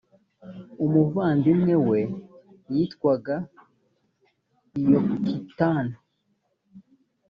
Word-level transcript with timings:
umuvandimwe 0.85 1.73
we 1.89 1.99
yitwaga 2.73 3.35
yokitani 4.91 5.95